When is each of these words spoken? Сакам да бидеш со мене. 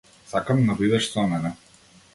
Сакам 0.29 0.63
да 0.69 0.77
бидеш 0.79 1.11
со 1.11 1.27
мене. 1.35 1.55